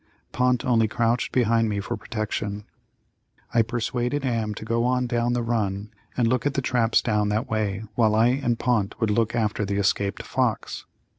[0.31, 2.65] Pont only crouched behind me for protection.
[3.53, 7.29] I persuaded Am to go on down the run and look at the traps down
[7.29, 10.87] that way while I and Pont would look after the escaped fox.